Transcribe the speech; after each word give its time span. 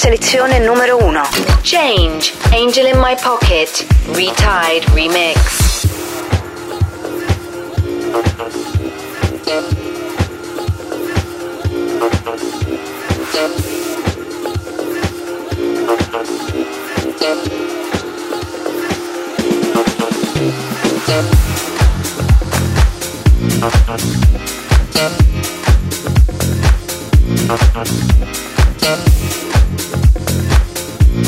Selezione 0.00 0.58
numero 0.60 0.96
1. 0.96 1.20
Change, 1.60 2.32
Angel 2.52 2.86
in 2.86 2.98
My 2.98 3.14
Pocket, 3.20 3.84
Re-Tide 4.06 4.86
Remix. 4.94 5.60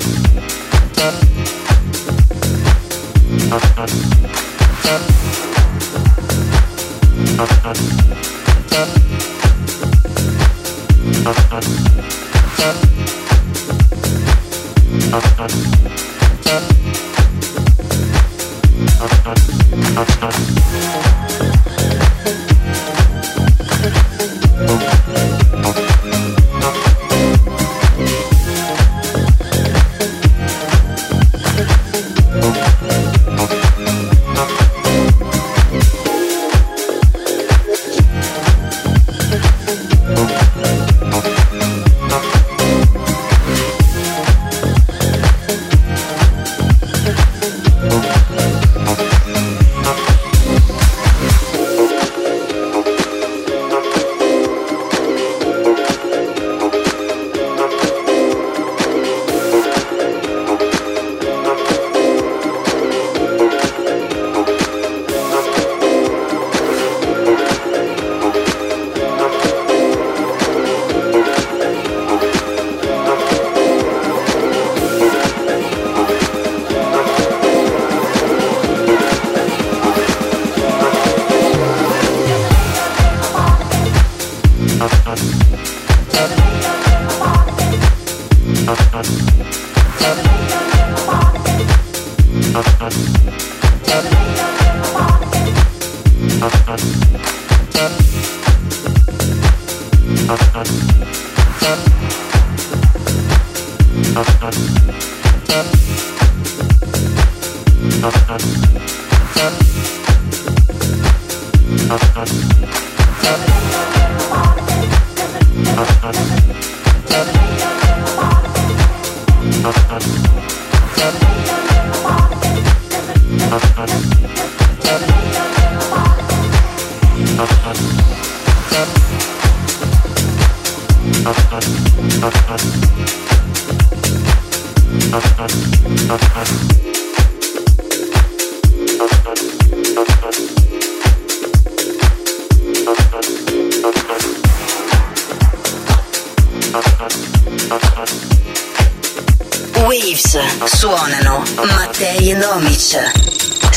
Waves 149.88 150.38
suonano 150.64 151.42
Mattei 151.64 152.30
e 152.30 152.44
Omic. 152.44 153.27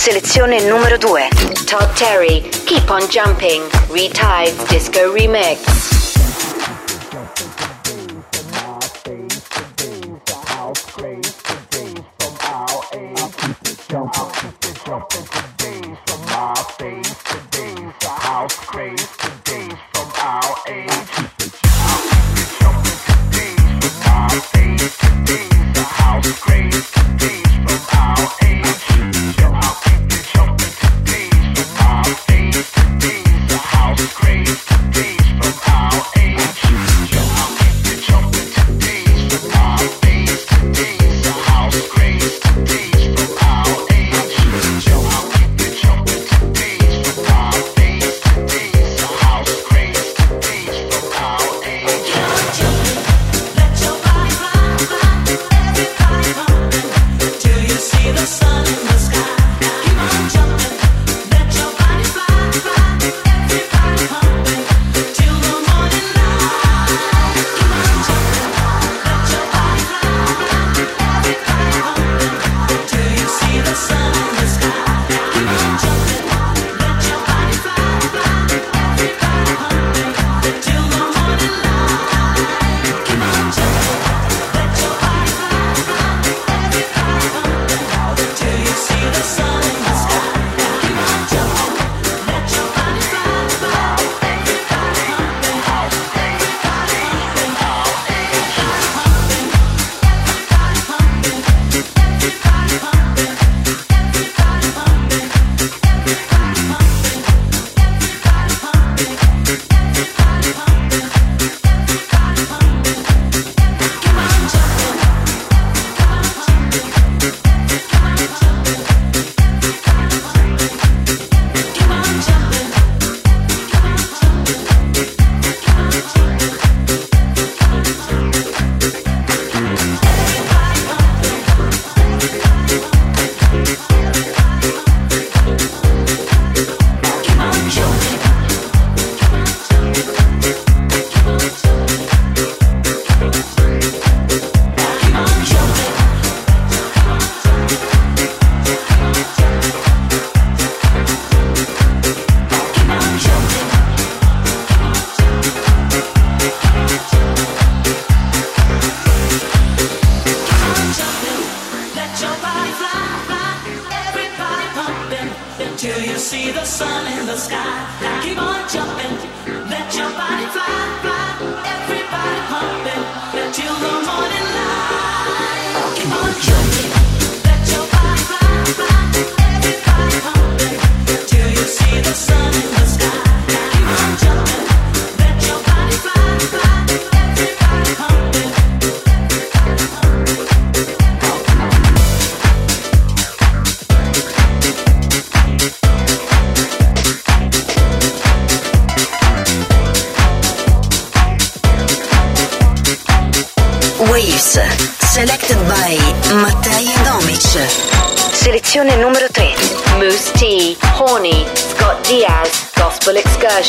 Selezione 0.01 0.63
numero 0.63 0.97
2. 0.97 1.27
Todd 1.67 1.93
Terry, 1.93 2.41
Keep 2.65 2.89
on 2.89 3.07
Jumping, 3.07 3.61
Retied 3.91 4.51
Disco 4.67 5.13
Remix. 5.13 5.80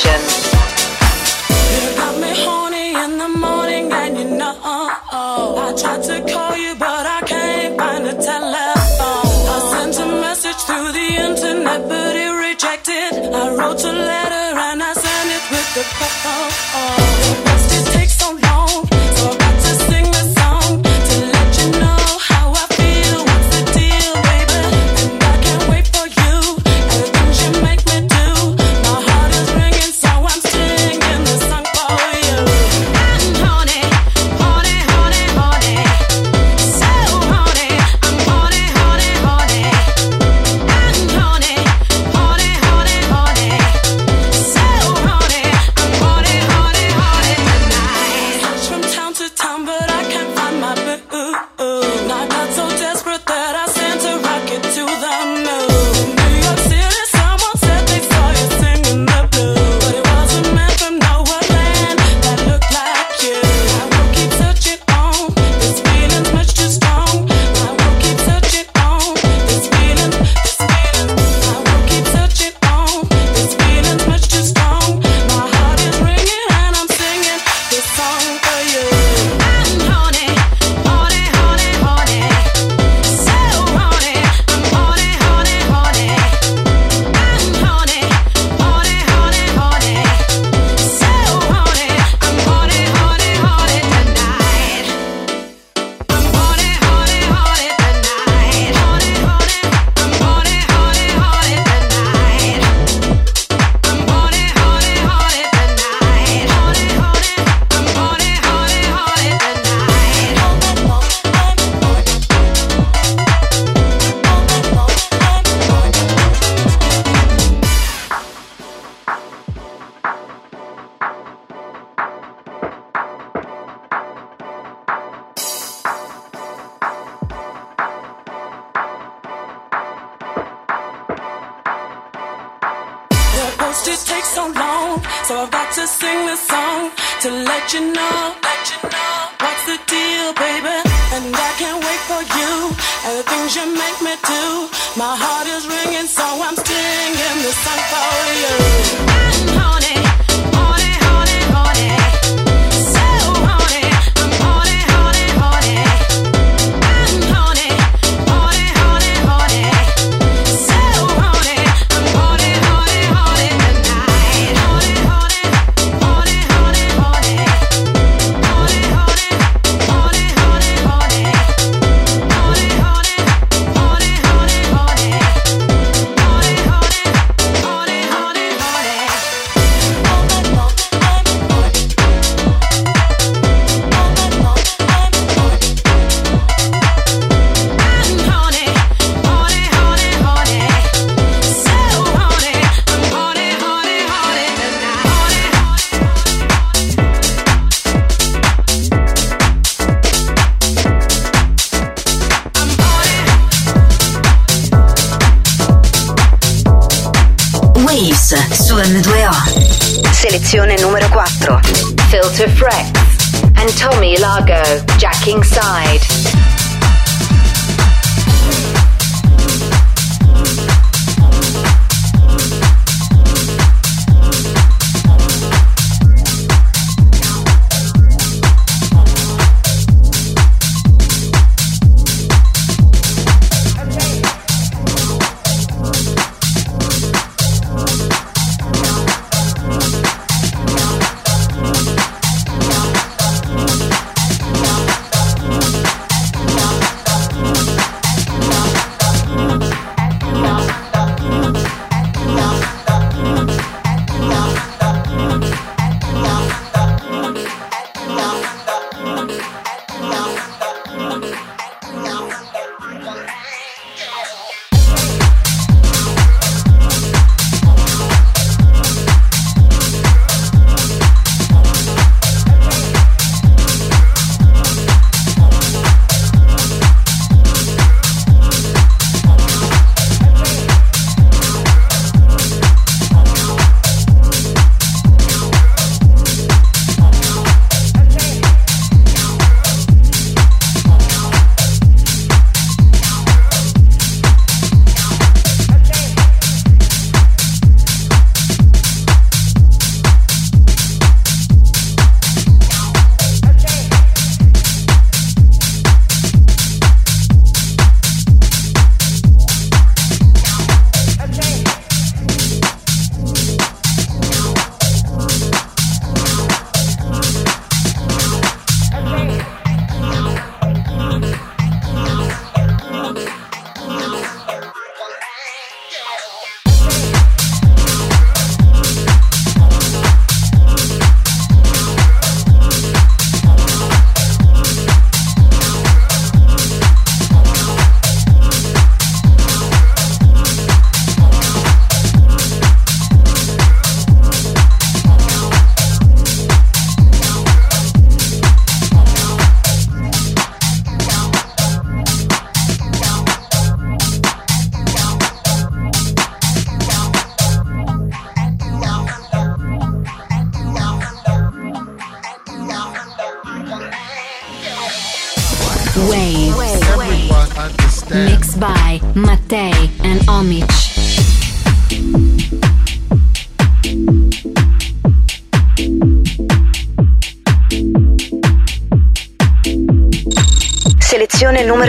You 0.04 1.96
got 1.96 2.14
me 2.20 2.30
horny 2.44 2.94
in 3.04 3.18
the 3.18 3.28
morning, 3.28 3.92
and 3.92 4.18
you 4.18 4.36
know, 4.36 4.56
I 4.62 5.74
tried 5.80 6.02
to 6.04 6.20
call 6.32 6.56
you, 6.56 6.74
but 6.74 7.06
I 7.06 7.20
can't 7.24 7.78
find 7.78 8.06
a 8.06 8.14
telephone. 8.14 9.48
I 9.54 9.58
sent 9.70 9.98
a 10.04 10.06
message 10.20 10.60
through 10.66 10.90
the 10.92 11.08
internet, 11.28 11.88
but 11.88 12.16
it 12.16 12.32
rejected. 12.48 13.32
I 13.32 13.54
wrote 13.56 13.84
a 13.84 13.92
letter, 13.92 14.58
and 14.68 14.82
I 14.82 14.92
sent 14.92 15.30
it 15.36 15.44
with 15.50 15.74
the 15.74 15.84
phone. 15.84 17.01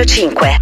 105 0.06 0.53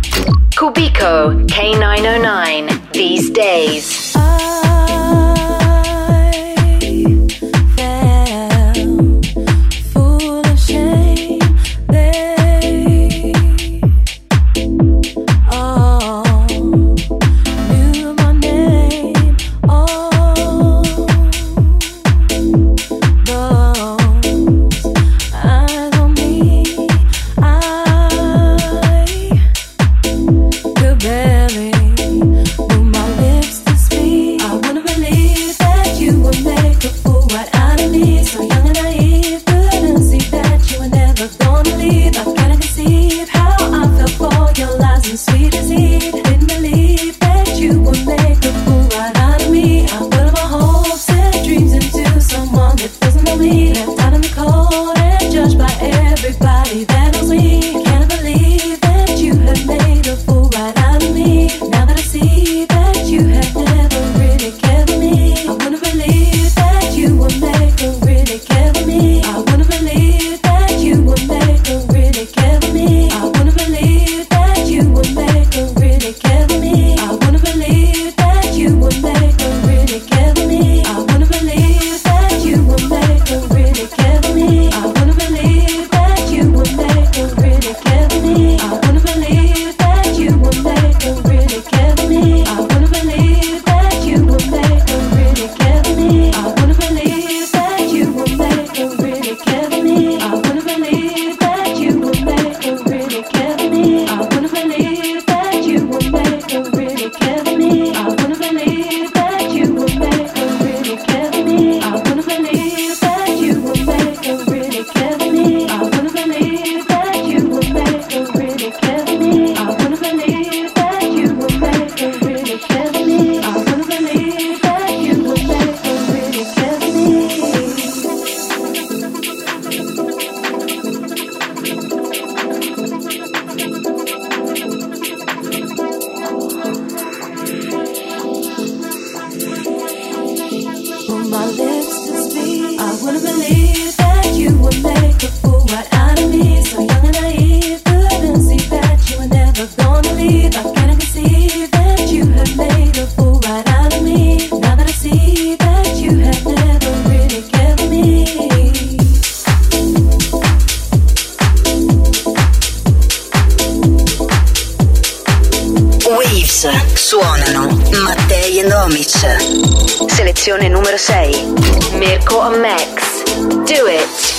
Suonano 167.11 167.67
Mattei 168.05 168.59
e 168.59 168.63
Nomic. 168.63 170.07
Selezione 170.07 170.69
numero 170.69 170.95
6. 170.95 171.53
Mirko 171.97 172.49
Max. 172.51 173.23
Do 173.65 173.89
it. 173.89 174.30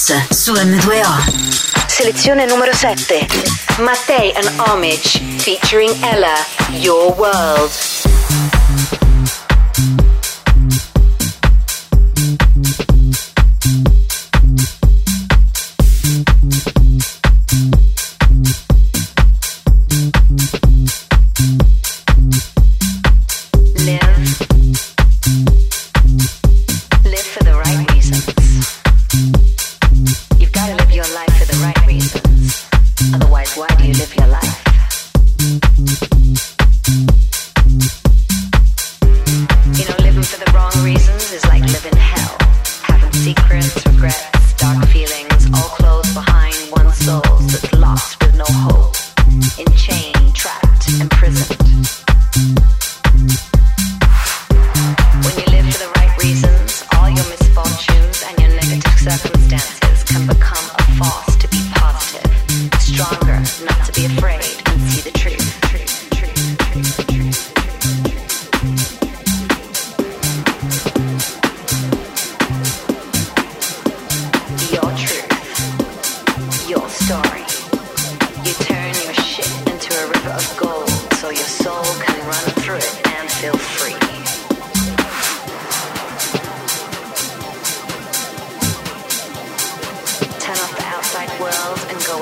House 0.00 0.26
su 0.30 0.54
M2O. 0.54 1.86
Selezione 1.86 2.46
numero 2.46 2.72
7. 2.72 3.26
Mattei 3.80 4.32
and 4.34 4.50
Homage 4.58 5.20
featuring 5.38 5.94
Ella, 6.02 6.34
Your 6.70 7.14
World. 7.18 7.99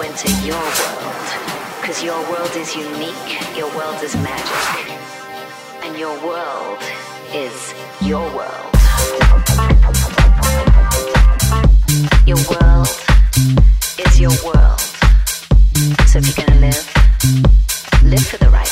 into 0.08 0.30
your 0.46 0.56
world. 0.56 1.28
Because 1.80 2.02
your 2.02 2.18
world 2.30 2.50
is 2.56 2.74
unique, 2.74 3.56
your 3.56 3.68
world 3.76 4.02
is 4.02 4.14
magic. 4.16 4.96
And 5.82 5.98
your 5.98 6.14
world 6.24 6.78
is 7.34 7.74
your 8.00 8.24
world. 8.34 8.72
Your 12.26 12.40
world 12.52 12.88
is 13.98 14.20
your 14.20 14.32
world. 14.44 14.80
So 16.08 16.18
if 16.18 16.26
you're 16.26 16.46
gonna 16.46 16.60
live, 16.60 16.84
live 18.04 18.26
for 18.26 18.38
the 18.38 18.48
right. 18.50 18.67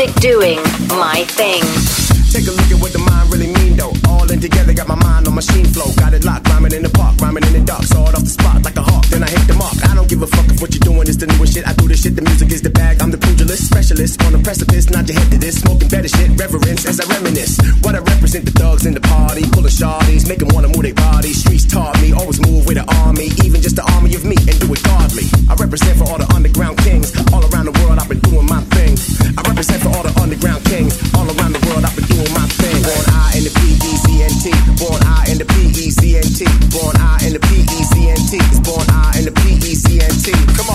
music 0.00 0.20
doing. 0.20 0.69
Come 40.32 40.69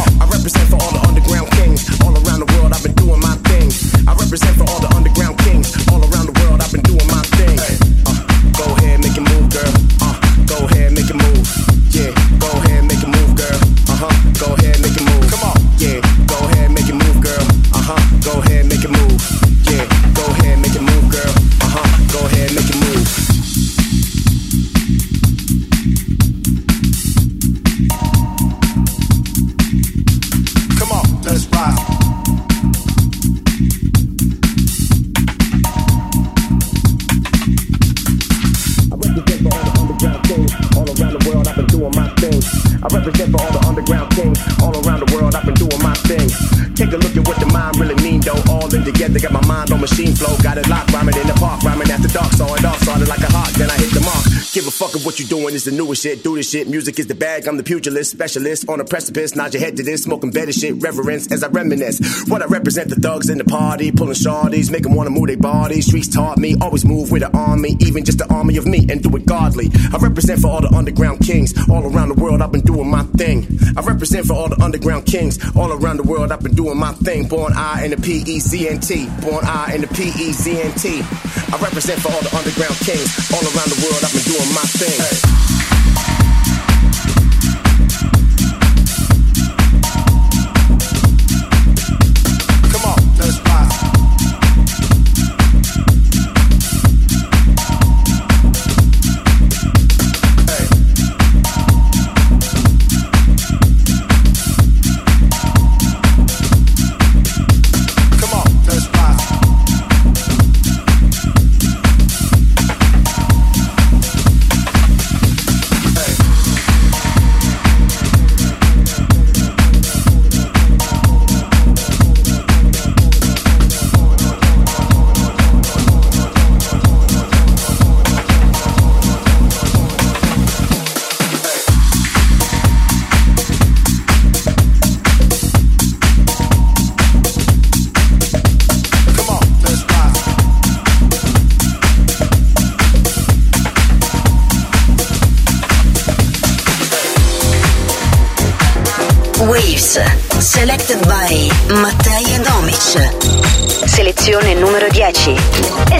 the 55.65 55.71
newest 55.71 56.03
shit, 56.03 56.23
do 56.23 56.35
this 56.35 56.49
shit. 56.49 56.67
Music 56.67 56.97
is 56.99 57.07
the 57.07 57.15
bag, 57.15 57.47
I'm 57.47 57.57
the 57.57 57.63
pugilist, 57.63 58.11
specialist 58.11 58.69
on 58.69 58.79
a 58.79 58.85
precipice. 58.85 59.35
Nod 59.35 59.53
your 59.53 59.61
head 59.61 59.77
to 59.77 59.83
this, 59.83 60.03
smoking 60.03 60.31
better 60.31 60.51
shit, 60.51 60.81
reverence 60.81 61.31
as 61.31 61.43
I 61.43 61.47
reminisce. 61.47 62.25
What 62.27 62.41
I 62.41 62.45
represent 62.45 62.89
the 62.89 62.95
thugs 62.95 63.29
in 63.29 63.37
the 63.37 63.43
party, 63.43 63.91
pulling 63.91 64.13
shawties, 64.13 64.71
make 64.71 64.83
them 64.83 64.95
wanna 64.95 65.09
move 65.09 65.27
their 65.27 65.37
bodies. 65.37 65.87
Streets 65.87 66.07
taught 66.07 66.37
me, 66.37 66.55
always 66.61 66.85
move 66.85 67.11
with 67.11 67.23
an 67.23 67.35
army, 67.35 67.75
even 67.79 68.05
just 68.05 68.21
an 68.21 68.31
army 68.31 68.57
of 68.57 68.65
me, 68.65 68.85
and 68.89 69.01
do 69.01 69.15
it 69.15 69.25
godly. 69.25 69.69
I 69.93 69.97
represent 69.97 70.41
for 70.41 70.47
all 70.47 70.61
the 70.61 70.73
underground 70.75 71.21
kings, 71.21 71.53
all 71.69 71.83
around 71.83 72.09
the 72.09 72.21
world, 72.21 72.41
I've 72.41 72.51
been 72.51 72.61
doing 72.61 72.89
my 72.89 73.03
thing. 73.17 73.47
I 73.75 73.81
represent 73.81 74.27
for 74.27 74.33
all 74.33 74.49
the 74.49 74.61
underground 74.61 75.05
kings, 75.05 75.39
all 75.55 75.71
around 75.71 75.97
the 75.97 76.03
world, 76.03 76.31
I've 76.31 76.43
been 76.43 76.55
doing 76.55 76.77
my 76.77 76.91
thing. 76.93 77.27
Born 77.27 77.53
I 77.55 77.85
in 77.85 77.91
the 77.91 77.97
P 77.97 78.23
E 78.25 78.39
Z 78.39 78.69
N 78.69 78.79
T, 78.79 79.07
born 79.21 79.43
I 79.45 79.73
in 79.75 79.81
the 79.81 79.87
P 79.87 80.03
E 80.03 80.31
Z 80.31 80.61
N 80.61 80.71
T. 80.73 81.01
I 81.01 81.57
represent 81.61 82.01
for 82.01 82.11
all 82.11 82.21
the 82.21 82.35
underground 82.35 82.75
kings, 82.85 83.09
all 83.33 83.41
around 83.41 83.69
the 83.71 83.79
world, 83.83 84.03
I've 84.03 84.13
been 84.13 84.23
doing 84.23 84.53
my 84.53 84.65
thing. 84.77 84.99
Hey. 84.99 85.54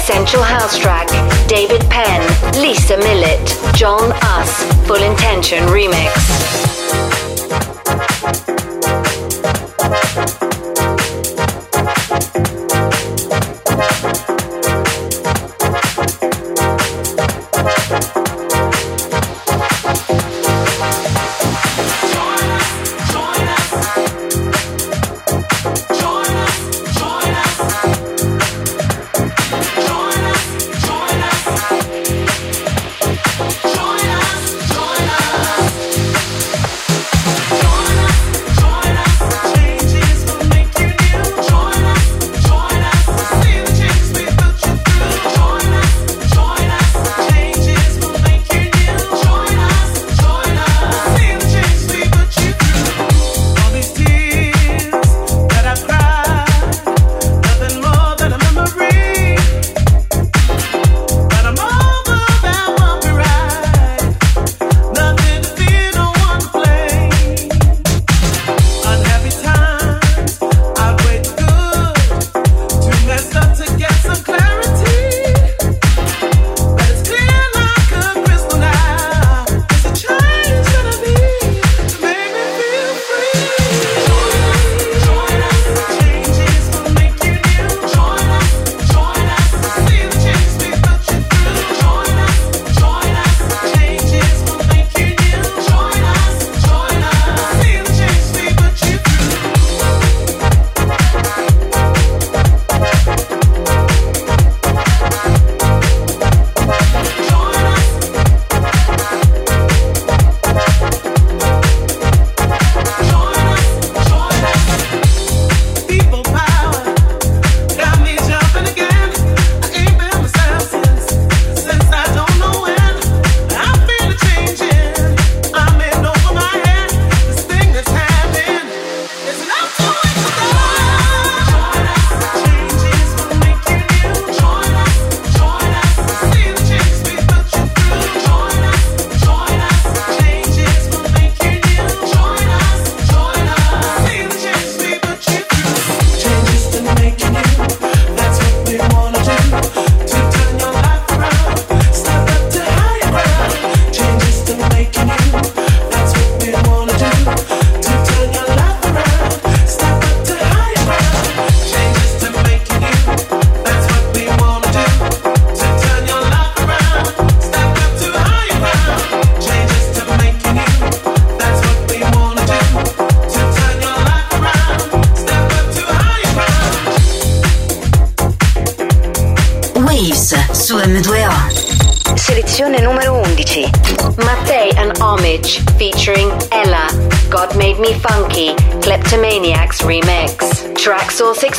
Essential 0.07 0.43
House 0.43 0.77
Track, 0.77 1.07
David 1.47 1.81
Penn, 1.89 2.21
Lisa 2.61 2.95
Millett, 2.95 3.41
Join 3.73 4.11
Us, 4.11 4.63
Full 4.85 5.01
Intention 5.01 5.63
Remix. 5.63 6.24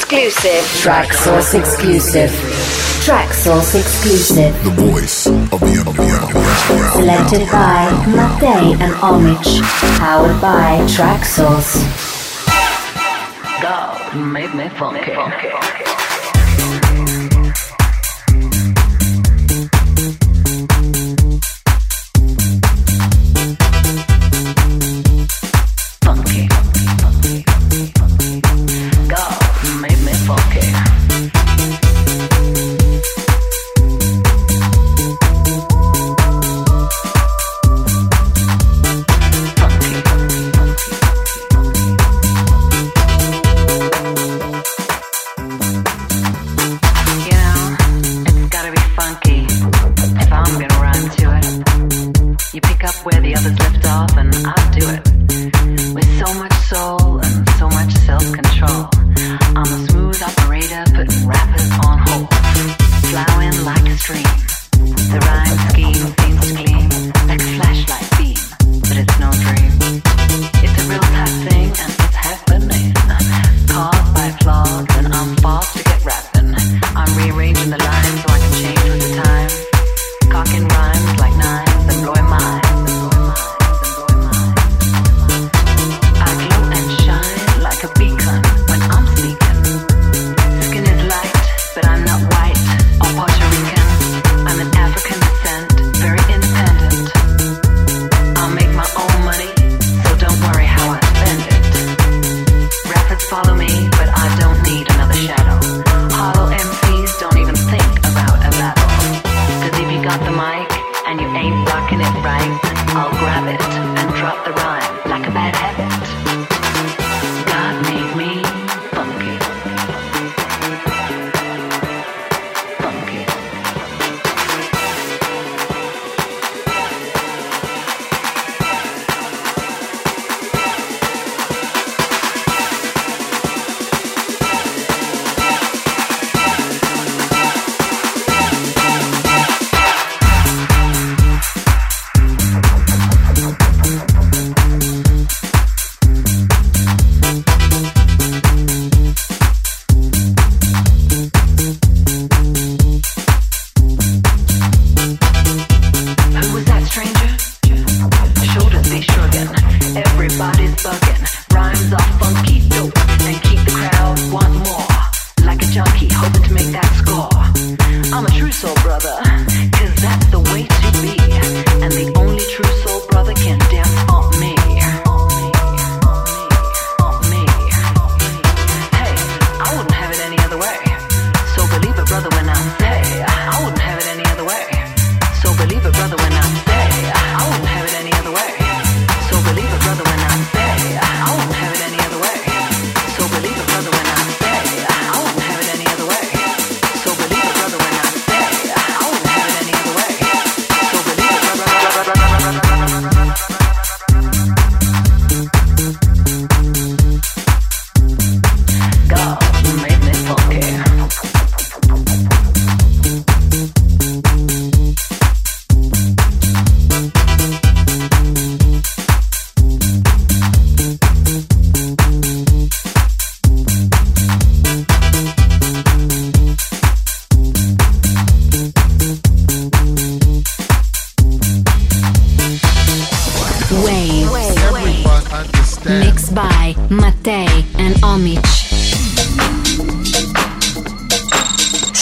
Exclusive. 0.09 0.63
Traxsource 0.85 1.59
exclusive. 1.59 2.31
Traxsource 3.05 3.75
exclusive. 3.75 4.55
The 4.63 4.71
voice 4.71 5.27
of 5.27 5.59
the 5.59 5.83
underground. 5.85 6.31
Selected 6.93 7.51
by 7.51 7.91
Mattei 8.15 8.75
and 8.85 8.93
Omich. 9.03 9.61
Powered 9.99 10.41
by 10.41 10.79
Traxsource. 10.87 11.83
God 13.61 14.17
made 14.33 14.55
me 14.55 14.69
funky. 14.69 15.96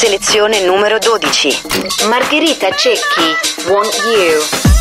Posizione 0.05 0.61
numero 0.61 0.99
12. 0.99 2.07
Margherita 2.09 2.69
Cecchi, 2.73 3.35
Want 3.71 3.91
You. 4.05 4.74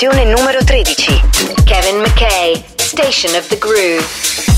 Selezione 0.00 0.32
numero 0.32 0.64
13. 0.64 1.20
Kevin 1.66 2.00
McKay, 2.00 2.64
Station 2.76 3.34
of 3.34 3.46
the 3.48 3.58
Groove. 3.58 4.49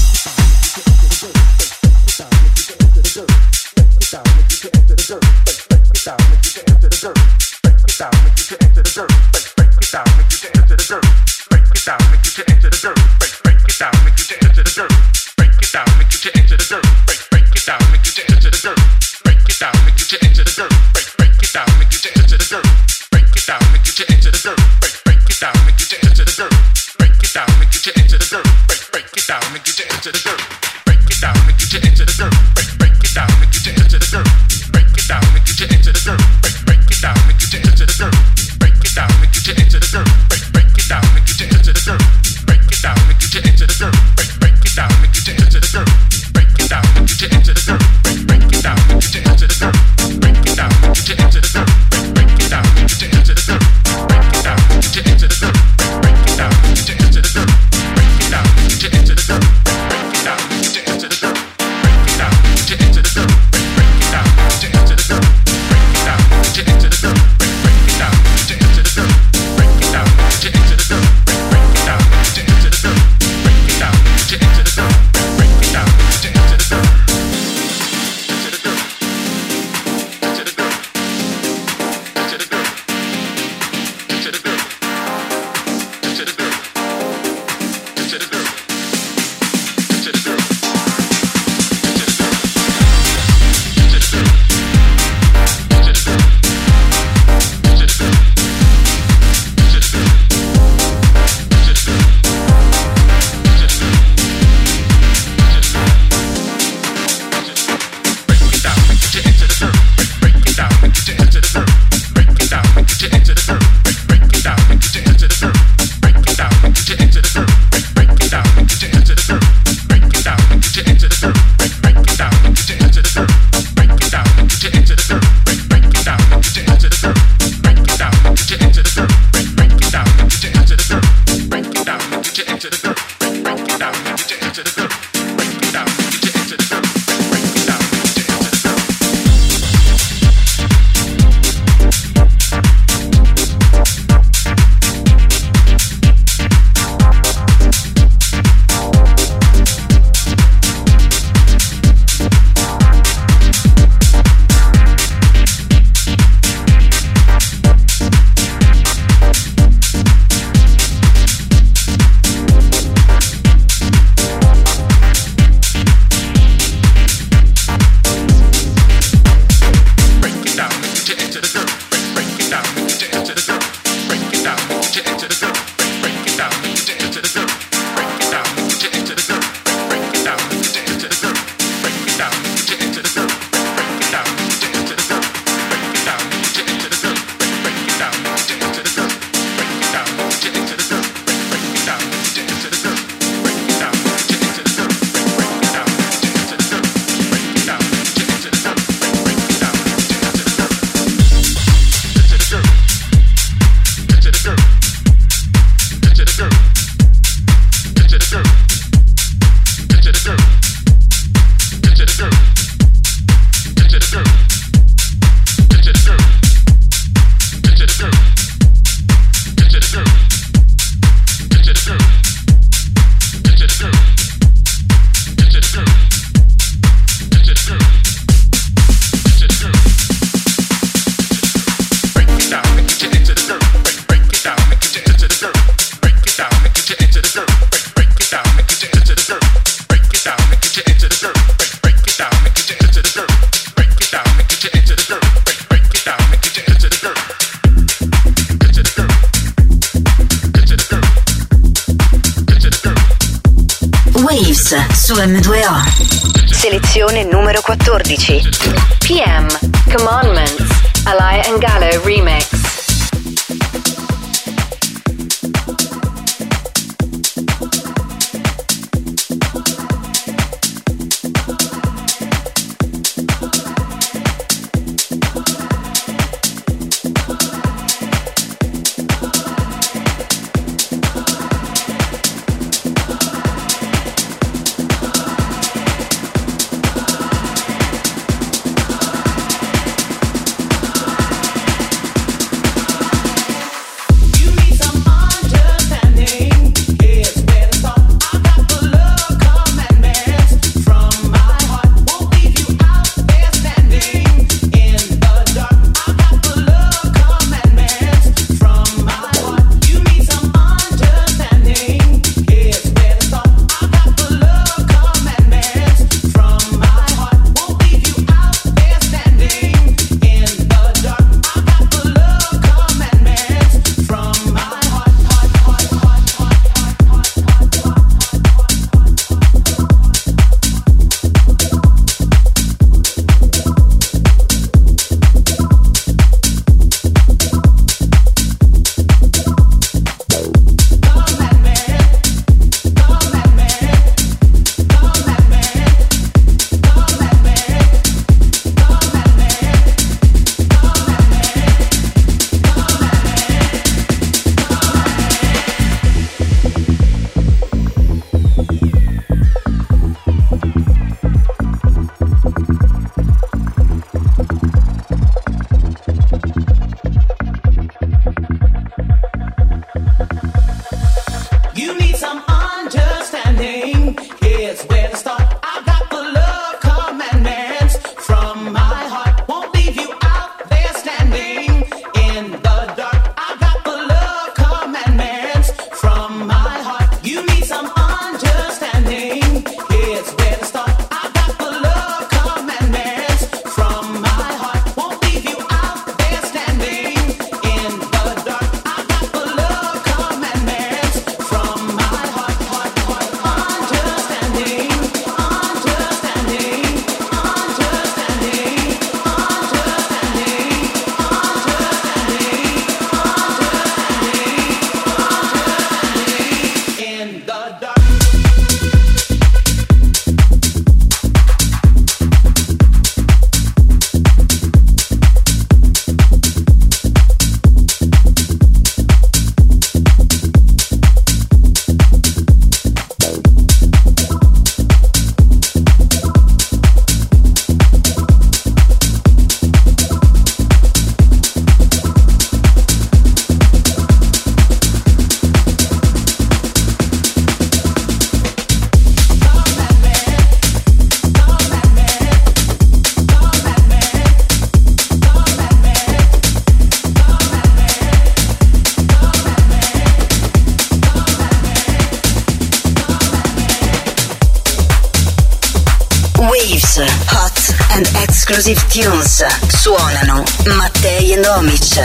Hot 467.01 467.97
and 467.97 468.07
Exclusive 468.23 468.77
Tunes. 468.91 469.43
Suonano 469.73 470.45
Mattei 470.77 471.33
and 471.33 471.45
Omic. 471.47 471.97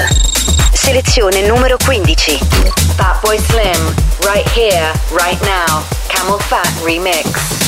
Selezione 0.71 1.41
numero 1.45 1.75
15. 1.77 2.39
Fatboy 2.95 3.37
Slim, 3.37 3.93
Right 4.23 4.47
Here, 4.51 4.93
Right 5.11 5.41
Now, 5.41 5.83
Camel 6.07 6.39
Fat 6.39 6.71
Remix. 6.85 7.66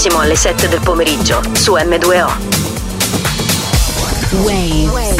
Prossimo 0.00 0.20
alle 0.20 0.34
7 0.34 0.66
del 0.68 0.80
pomeriggio 0.80 1.42
su 1.52 1.74
M2O. 1.74 2.32
Waves. 4.44 5.18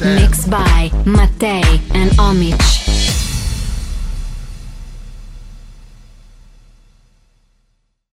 Mixed 0.00 0.48
by 0.48 0.90
Mattei 1.04 1.80
and 1.92 2.10
Omich. 2.18 2.63